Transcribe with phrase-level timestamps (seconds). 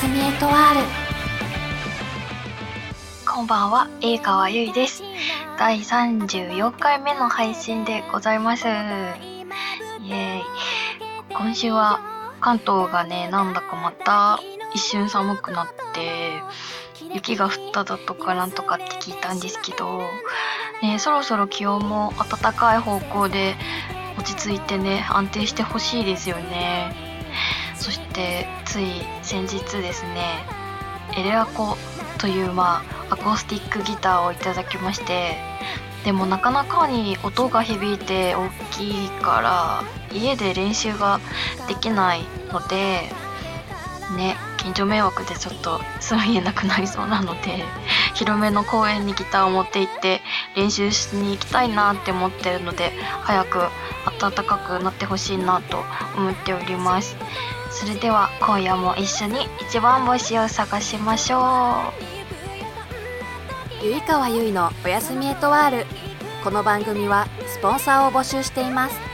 [0.00, 0.80] すみエトワール
[3.26, 5.02] こんばんは、英川ゆいです。
[5.58, 8.68] 第34回目の配信でございます。
[8.68, 10.42] イエーイ。
[11.30, 11.98] 今週は
[12.40, 14.38] 関東がね、なんだかまた
[14.72, 16.30] 一瞬寒くなって、
[17.12, 20.02] 雪が降っただとかなんとかって聞いたんですけど、
[20.80, 23.56] ね、そろそろ気温も暖かい方向で
[24.16, 27.07] 落ち着いてね、安定してほしいですよね。
[27.78, 30.44] そして、つい先日ですね、
[31.16, 31.76] エレアコ
[32.18, 35.36] というまあアコースティックギターをいただきまして
[36.04, 41.20] でもなかなかに音が響いて大きいから家で練習が
[41.66, 42.22] できない
[42.52, 43.10] ので
[44.16, 47.64] ね近所迷惑でちょっと住みえなくなりそうなので
[48.18, 50.20] 広めの公園にギターを持って行って
[50.56, 52.90] 練習しに行きたいなって思ってるので
[53.22, 53.60] 早く
[54.20, 55.84] 暖かくなってほしいなと
[56.16, 57.16] 思っております。
[57.70, 61.92] それでは今夜も一緒に一番星を探しましょ
[63.82, 63.84] う。
[63.84, 65.86] ゆいかわゆいのおやすみエトワール。
[66.42, 69.07] この番組はスポンサーを募集しています。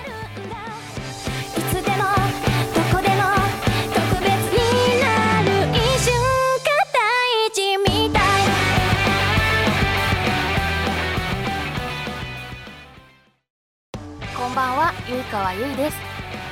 [15.57, 15.97] ゆいです。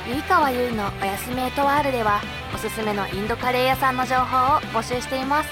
[0.07, 2.21] ゆいかわゆいのおやすみエトワールでは
[2.55, 5.49] おすすめのインドカレー屋さんの情報を募集しています。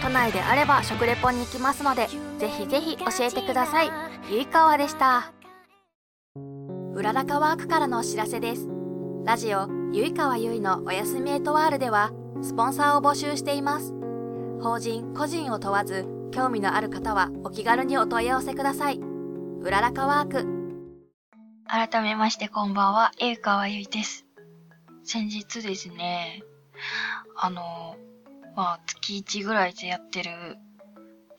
[0.00, 2.06] 都内であれば食レポに行きますので
[2.38, 3.90] ぜひぜひ教えてください。
[4.30, 5.32] ゆいかわでした。
[6.94, 8.68] うららかワークからのお知らせです。
[9.24, 13.92] ラジオゆいかわゆいのおやすみエトワールではスポンサーを募集しています。
[14.60, 19.00] 法人個人を問わず興味のある方はお気軽にお問い合わせください。
[19.60, 20.53] うららかワーク。
[21.66, 24.26] 改めましてこんばんは、英川ゆいです。
[25.02, 26.42] 先日ですね、
[27.36, 27.96] あの、
[28.54, 30.30] まあ、月1ぐらいでやってる、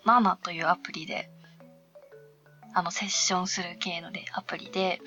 [0.04, 1.30] ナナというアプリで、
[2.74, 5.00] あの、セッションする系ので、アプリで、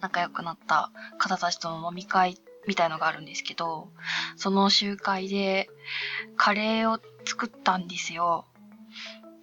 [0.00, 3.88] 仲良くなった方たちとの飲み会みたいのがあるんですけど、
[4.36, 5.70] その集会で、
[6.36, 8.44] カレーを作ったんですよ。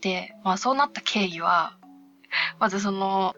[0.02, 1.78] で、まあ、そうなった経緯は、
[2.60, 3.36] まずその、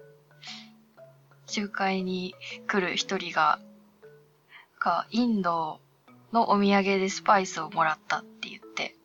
[1.47, 2.35] 集会に
[2.68, 3.59] 来る一人が、
[4.80, 5.80] が、インド
[6.31, 8.96] のお土産でスパイスをもらったって言って、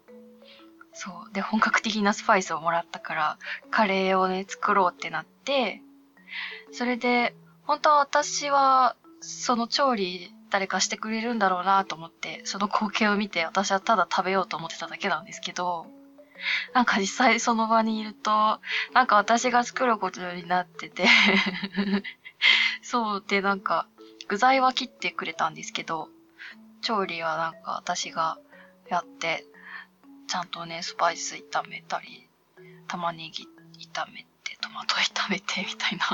[0.92, 1.32] そう。
[1.32, 3.38] で、本格的なスパイスをもらったから、
[3.70, 5.80] カレーをね、作ろうってなって、
[6.72, 15.86] それで、本当は私は、その調理、誰かしてくれるんだろうなと思って、その光景を見て、私はただ食べようと思ってただけなんですけど、
[16.74, 18.60] なんか実際その場にいると、
[18.92, 21.06] なんか私が作ることになってて、
[22.82, 23.86] そうでなんか
[24.28, 26.08] 具材は切ってくれたんですけど
[26.80, 28.38] 調理はなんか私が
[28.88, 29.44] やって
[30.26, 32.28] ちゃんとねスパイス炒めたり
[32.88, 33.46] 玉ねぎ
[33.94, 36.06] 炒めてトマト炒めてみたいな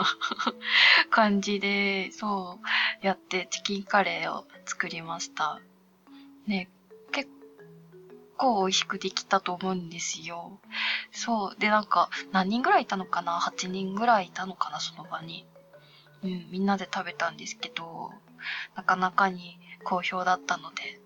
[1.11, 2.61] 感じでそ
[3.03, 5.61] うやってチキンカレーを作りました。
[6.47, 6.69] ね
[7.13, 7.31] 結
[8.37, 10.61] 構美味しくできたと思うんですよ。
[11.13, 14.81] そうでなんか何人ぐらいいたのかな？8人ぐらいいたのかな？
[14.81, 15.47] その場に。
[16.23, 18.11] うん、みんなで食べたんですけど、
[18.77, 21.01] なかなかに好評だったので、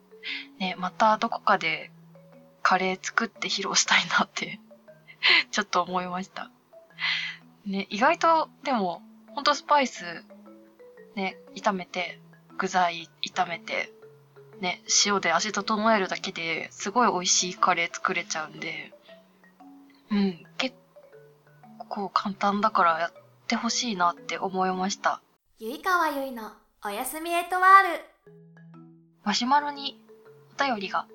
[0.58, 1.90] ね、またどこかで
[2.62, 4.60] カレー作って披露したいなって、
[5.50, 6.50] ちょっと思いました。
[7.66, 9.02] ね、意外と、でも、
[9.34, 10.24] ほんとスパイス、
[11.14, 12.20] ね、炒めて、
[12.58, 13.92] 具材炒めて、
[14.60, 18.92] ね、塩で味整えるだけですごい美味しいカレー作れちゃうんで、
[20.10, 20.76] うん、結
[21.88, 23.12] 構簡単だからやっ
[23.52, 25.20] てほしいなって思いました。
[25.58, 26.52] ゆいかわゆいの
[26.82, 28.00] おやすみエトワール
[29.24, 30.02] マシュマロに
[30.58, 31.06] お便りが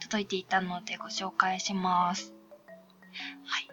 [0.00, 2.32] 届いていたのでご紹介します。
[3.44, 3.68] はい。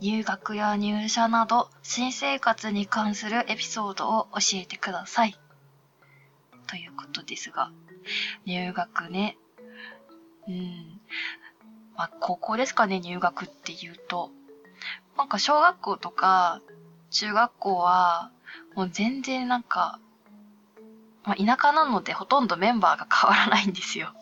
[0.00, 5.38] 入学や入社など新生活に関するエピソードを教えてください。
[6.66, 7.70] ということですが、
[8.46, 9.38] 入学ね。
[10.48, 11.00] うん。
[11.96, 14.32] まあ、高校ですかね、入学っていうと。
[15.18, 16.62] なんか小学校とか
[17.10, 18.30] 中学校は
[18.74, 19.98] もう全然なんか
[21.28, 24.14] まあ、田舎なのでほとんどメンバーが変わらないんですよ。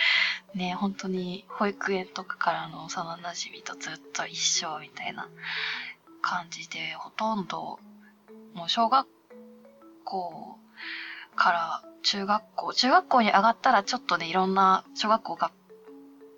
[0.54, 5.26] ね本当に保育園とかからの幼馴染とずっと一緒みたいな
[6.20, 7.78] 感じで、ほとんど、
[8.52, 9.08] もう小学
[10.04, 10.58] 校
[11.34, 15.50] から中学校、中学校に上がったらちょっとね、いろんな小学校が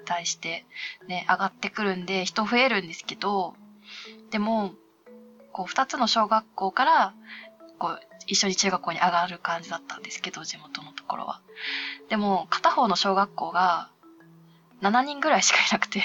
[0.05, 0.65] 対して
[1.09, 3.57] ね、上がってくるんで人増えるんですけど、
[4.31, 4.73] でも、
[5.53, 7.15] こう二つの小学校から、
[7.79, 11.41] こう、一緒に中学校に上がる感じだったんですけど、地元のところは。
[12.09, 13.91] でも、片方の小学校が、
[14.81, 16.03] 7人ぐらいしかいなくて。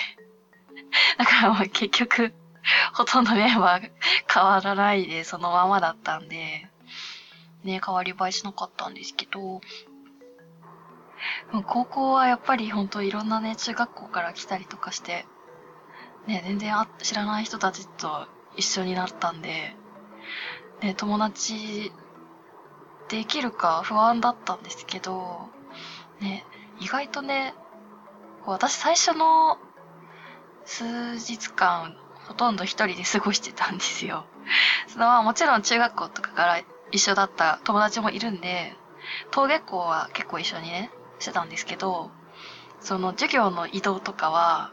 [1.17, 2.33] だからもう結局、
[2.93, 3.91] ほとんどメンバー
[4.31, 6.67] 変わらないでそのままだったんで、
[7.63, 9.61] ね、変わり映えしなかったんですけど、
[11.65, 15.25] 高校はやっぱり本当いろんなね、中学校から来たりとかして、
[16.27, 19.75] ね、全然あ知らない人たちと一緒になったんで、
[20.81, 21.91] ね、友達
[23.07, 25.49] できるか不安だったんですけど、
[26.19, 26.43] ね、
[26.79, 27.53] 意外とね、
[28.45, 29.57] 私最初の
[30.65, 31.95] 数日間、
[32.27, 34.25] ほとんど一人で過ごしてたんですよ。
[34.87, 36.59] そのもちろん中学校とかから
[36.91, 38.75] 一緒だった友達もいるんで、
[39.31, 42.11] 登下校は結構一緒にね、してたんですけど、
[42.81, 44.71] その授業の移動とかは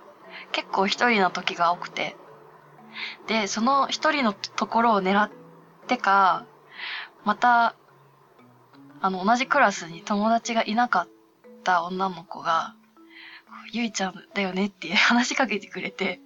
[0.53, 2.17] 結構一人の時が多くて、
[3.27, 5.31] で、その一人のところを狙っ
[5.87, 6.47] てか、
[7.25, 7.75] また、
[9.01, 11.09] あの、同じクラスに友達がいなかっ
[11.63, 12.75] た女の子が、
[13.73, 16.21] ゆいちゃんだよねって 話しかけてくれて、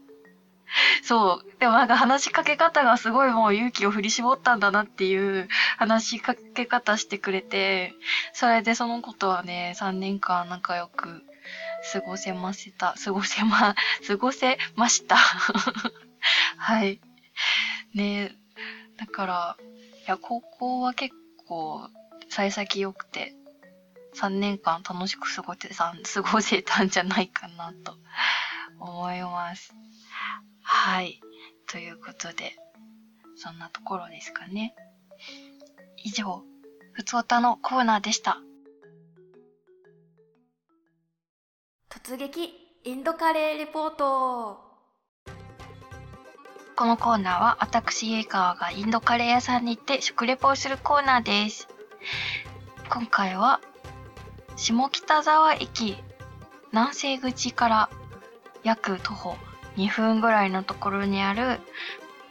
[1.02, 1.60] そう。
[1.60, 7.94] でもなんか話しかけ方がすごいもう勇気を振り絞ったんだなっていう話しかけ方してくれて、
[8.34, 11.22] それでその子とはね、3年間仲良く
[11.92, 12.94] 過ごせました。
[13.02, 13.74] 過ごせま、
[14.06, 15.16] 過ごせました。
[16.56, 17.00] はい。
[17.94, 18.36] ね
[18.96, 19.56] だから、
[20.06, 21.14] いや、高校は結
[21.46, 21.88] 構、
[22.28, 23.34] 幸先良くて、
[24.14, 27.96] 3年間楽しく過ごせた、 過ごせたんじゃないかなと
[28.80, 29.72] 思います。
[30.62, 31.20] はい。
[31.68, 32.56] ということで、
[33.36, 34.74] そんなところですかね。
[35.98, 36.42] 以上、
[36.92, 38.40] ふつおたのコーナーでした。
[42.08, 44.58] 突撃インドカレーレポート
[46.74, 51.68] このコーナーは私、イエカワがインドカレー屋さんに行って食レポをするコーナーです。
[52.88, 53.60] 今回は、
[54.56, 55.98] 下北沢駅
[56.72, 57.90] 南西口から
[58.62, 59.36] 約徒歩
[59.76, 61.60] 2分ぐらいのところにある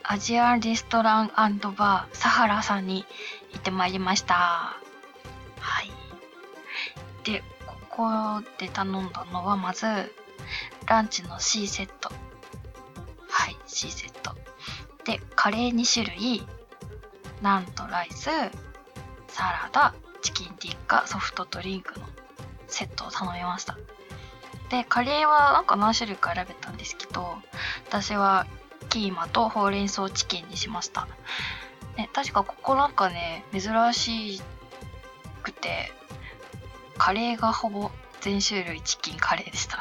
[0.01, 3.05] アジアレストランバーサハラさんに
[3.51, 4.35] 行ってまいりました。
[5.59, 5.91] はい。
[7.25, 7.43] で、
[7.97, 9.87] ここで頼んだのはまず、
[10.85, 12.09] ランチの C セット。
[13.27, 14.35] はい、C セット。
[15.03, 16.45] で、カレー2種類、
[17.41, 18.29] ナンとライス、
[19.27, 22.05] サラダ、チキンティッカ、ソフトドリンクの
[22.67, 23.75] セットを頼みました。
[24.69, 27.37] でカレーはなんか何種類か選べたんですけど
[27.87, 28.45] 私は
[28.89, 31.07] キーマとほうれん草チキンにしました、
[31.95, 33.61] ね、確かここなんかね珍
[33.93, 34.41] し
[35.41, 35.93] くて
[36.97, 37.91] カレーがほぼ
[38.21, 39.77] 全種類チキンカレーでした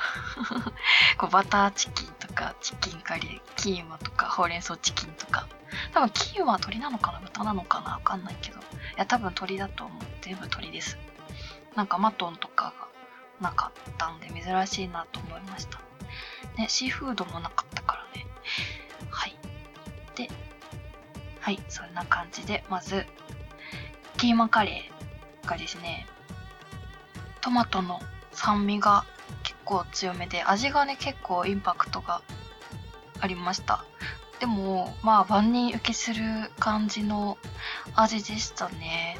[1.18, 5.46] こうバターチキンとかチキンカレーキーマとかほうれん草チキンとか
[5.92, 8.62] 多分キーマは鳥なのかな豚なのかなわかんないけどい
[8.96, 10.98] や多分鳥だと思う全部鳥です
[11.74, 12.86] なんかマトンとかが
[13.40, 15.78] なかったんで珍しいなと思いました。
[16.56, 18.26] ね、シーフードもなかったからね。
[19.10, 19.36] はい。
[20.14, 20.28] で、
[21.40, 23.06] はい、そんな感じで、まず、
[24.16, 26.06] キーマカレーがですね、
[27.46, 28.00] トマトの
[28.32, 29.04] 酸味が
[29.44, 32.20] 結構強めで、味がね、結構インパクトが
[33.20, 33.84] ありました。
[34.40, 37.38] でも、まあ、万人受けする感じの
[37.94, 39.16] 味でしたね。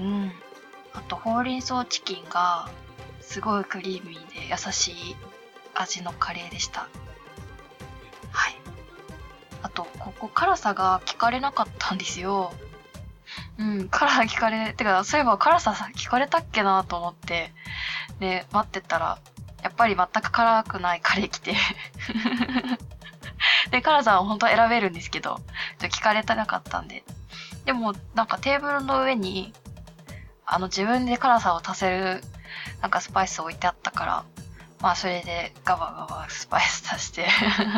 [0.00, 0.32] うん。
[0.94, 2.68] あと、ほうれん草チキンが
[3.20, 5.16] すごいクリーミーで優しい
[5.74, 6.88] 味のカレーでした
[8.32, 8.56] はい
[9.62, 12.52] あとここ辛さが聞かれなかったんですよ
[13.58, 13.88] うん。
[13.88, 17.52] 辛さ聞かれてかそういえば辛さ聞かれたっけなと思って。
[18.20, 19.18] で待ってたら
[19.62, 21.54] やっぱり全く辛くないカレー来て。
[23.70, 25.40] で辛さは本当は選べるんですけど
[25.78, 27.04] ちょ聞かれてなかったんで。
[27.64, 29.52] でもなんかテーブルの上に
[30.46, 32.22] あの自分で辛さを足せる
[32.80, 34.24] なんかスパイス置いてあったから、
[34.80, 37.26] まあそれでガバガバスパイス足して。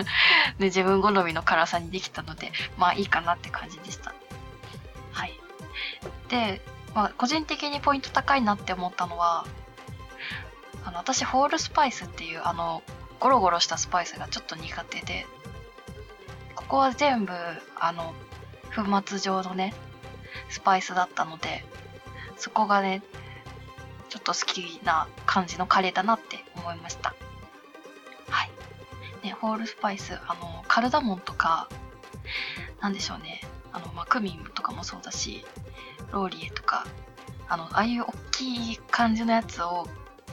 [0.58, 4.12] で、自分好みの辛さにできたので、まあいいかなって感じでした。
[6.28, 6.60] で、
[6.94, 9.46] まあ個人的にポイント高いなって思ったのは、
[10.84, 12.82] あの、私ホールスパイスっていうあの、
[13.20, 15.26] ゴロゴロしたスパイスがちょっと苦手で、
[16.54, 17.32] ここは全部、
[17.78, 18.14] あの、
[18.74, 19.74] 粉末状のね、
[20.48, 21.64] スパイスだったので、
[22.36, 23.02] そこがね、
[24.08, 27.14] ちょっと好きな感じのカレーだなって思いました。
[28.28, 28.50] はい。
[29.24, 31.68] ね、ホールスパイス、あの、カルダモンとか、
[32.80, 33.40] なんでしょうね、
[33.72, 35.44] あの、まあ、クミンとかもそうだし、
[36.12, 36.86] ローリエとか、
[37.48, 39.86] あの、ああいう大きい感じのやつを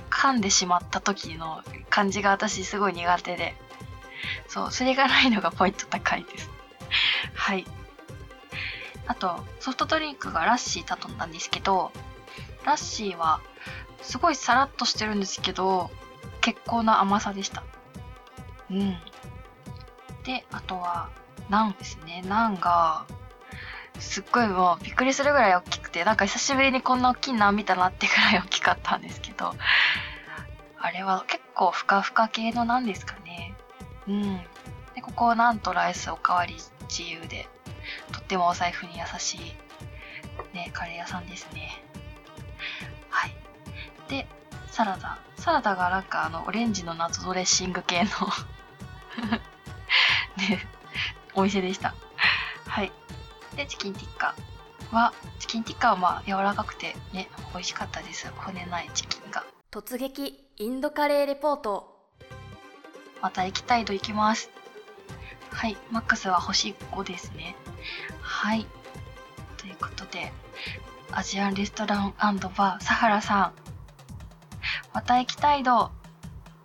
[0.10, 3.56] 噛んでしまった時の感じが私すごい苦手で、
[4.48, 6.50] そう、それがないのがポイント高いです。
[7.34, 7.65] はい。
[9.08, 11.92] あと、ソフトドリンクがラッシー頼んだんですけど、
[12.63, 13.42] ラッシーは
[14.01, 15.89] すごいさらっとしてるんですけど
[16.42, 17.63] 結構な甘さでした。
[18.70, 18.98] うん。
[20.24, 21.10] で、あとは、
[21.50, 22.24] ナンですね。
[22.25, 23.06] ナンが、
[24.00, 29.54] すっごいもうびっくりするぐらい大きくて、なんか久しぶりにこんな大きいナン見たなってぐらい大きかったんですけど、
[30.80, 33.56] あれは結構ふかふか系のなんですかね。
[34.08, 34.38] うん。
[34.96, 36.56] で、ここはなんとライスおかわり
[36.90, 37.48] 自由で、
[38.12, 41.84] とってもお財布に優しい、ね、カレー屋さんですね。
[43.10, 43.36] はい。
[44.10, 44.28] で、
[44.68, 45.20] サラダ。
[45.38, 48.08] サラダがなんかあの、オレンジの謎ドレッシング系の
[50.38, 50.68] ね、
[51.34, 51.96] お店でした。
[53.55, 53.65] はい。
[53.65, 54.36] で、チキンティッカ
[54.91, 58.31] は、チキンティッカはまあ柔らかくてね、美味しかったです。
[58.36, 59.43] 骨ないチキンが。
[59.72, 61.93] 突撃インドカレーレポート
[63.22, 64.50] また行きたいと行きます。
[65.50, 67.55] はい、マックスは星5ですね。
[68.22, 68.67] はい。
[69.57, 70.31] ということで、
[71.12, 73.53] アジアンレストランバーサハラさん。
[74.93, 75.91] また行きたい度、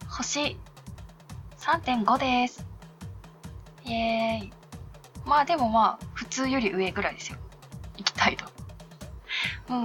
[0.08, 0.58] 星
[1.58, 2.66] 3.5です。
[3.84, 4.57] イエーイ。
[5.28, 7.38] まあでもまあ、普通より上ぐらいですよ。
[7.98, 8.46] 行きたい度。
[9.68, 9.84] うん。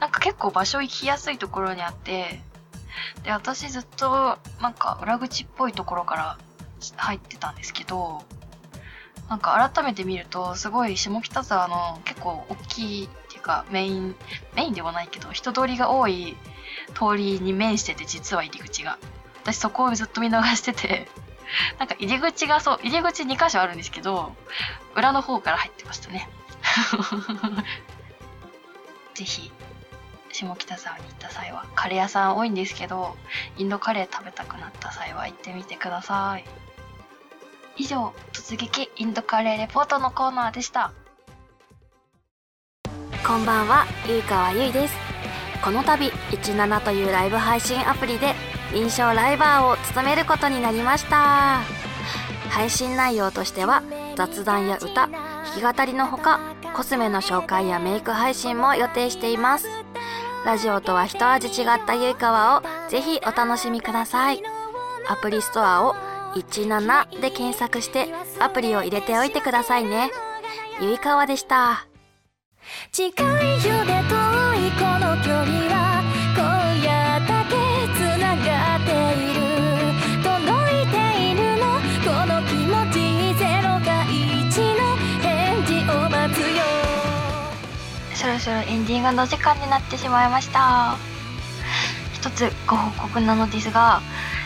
[0.00, 2.40] なんか結構場所行きやすいところにあって、
[3.22, 6.38] で、私ずっとなんか裏口っぽいところから
[6.96, 8.22] 入ってたんですけど、
[9.28, 14.16] なんか改めて見るとすごい下北沢の結構大きいっていうかメイン、
[14.56, 16.36] メインではないけど人通りが多い
[16.88, 18.98] 通りに面してて実は入り口が。
[19.42, 21.08] 私そこをずっと見逃してて、
[21.78, 24.34] なんか入り口がそう、入り口2箇所あるんですけど、
[24.94, 26.28] 裏の方から入ってましたね。
[29.14, 29.52] ぜひ
[30.32, 33.16] 下北沢に行った際はカレー屋さん多いんですけど
[33.58, 36.44] インドカレー食べたくなった際は行ってみてください。
[37.76, 40.92] 以上突撃インドカレーレポートのコーナーでした。
[43.26, 44.94] こんばんはゆいかわゆいです。
[45.62, 48.34] この度17というライブ配信アプリで
[48.72, 51.60] 臨床ライバーを務めることになりました。
[52.50, 53.82] 配信内容としては
[54.16, 55.10] 雑談や歌弾
[55.54, 56.40] き語りのほか
[56.74, 59.68] コスメの紹介やメイク配信も予定しています。
[60.44, 64.42] ラジオとは一味違ったゆいかわをぜひお楽しみください。
[65.08, 65.94] アプリストアを
[66.34, 68.08] 17で検索して
[68.40, 70.10] アプリを入れておいてくださいね。
[70.80, 71.86] ゆいかわでした。
[72.90, 74.14] 近いよで遠
[74.66, 75.91] いこの距離は。
[88.42, 90.96] そろエンディングの時間になってしまいました。
[92.12, 94.02] 一つご報告なのですが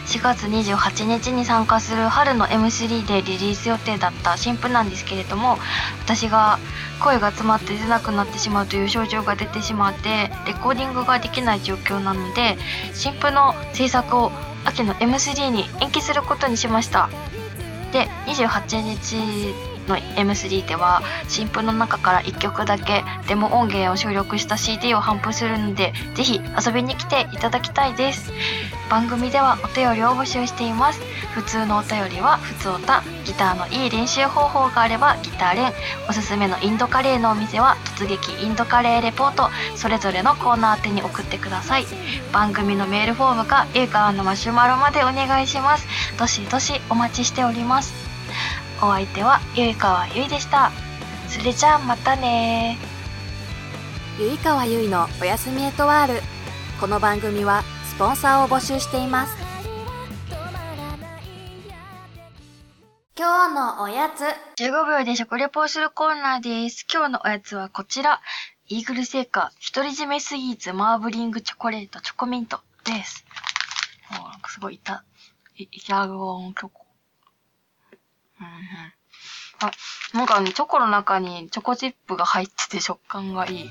[0.06, 5.58] 4月28日に参加する春の M3 でリリース予定だった新譜なんですけれども
[6.04, 6.58] 私が
[7.02, 12.56] 声が詰まって出なくなってしまうという症状が出てしまってレコーディングができない状況なので
[12.94, 14.32] 新譜の制作を
[14.64, 17.08] 秋の M3 に延期することにしました。
[17.92, 28.32] で28日の M3 では新譜の中から1曲だけデモ音源を収録した CD を頒布するのでぜひ遊びに来ていただきたいです。
[28.88, 31.00] 番組ではお便りを募集しています。
[31.34, 35.72] 普通のお便りは普通歌ギターのいい練習方法があればギター練。
[36.08, 39.50] おすすめのインドカレーのお店は突撃インドカレーレポート。
[39.76, 41.86] それぞれのコーナー宛てに送ってください。
[42.32, 45.86] 番組のメールフォームかゆうかわのマシュマロまでお願いします。
[46.16, 48.05] どしどしお待ちしております。
[48.82, 50.70] お相手はゆいかわゆいでした。
[51.28, 52.78] それじゃあまたね
[54.18, 56.20] ゆいかわゆいのおやすみエトワール。
[56.78, 59.36] この番組はスポンサーを募集しています。
[63.18, 64.24] 今日のおやつ。
[64.62, 66.86] 15秒で食レポをするコーナーです。
[66.92, 68.20] 今日のおやつはこちら。
[68.68, 73.24] イーグル製菓独り占めスイーツマーブリングチョコレートチョコミントです。
[74.10, 75.04] もうなんかすごいいた
[75.56, 76.85] いイタゴンチョコ
[78.40, 78.92] うんうん
[79.58, 79.70] あ、
[80.12, 83.70] なんかね、チョコの中にチョコチップが入ってて食感がいい。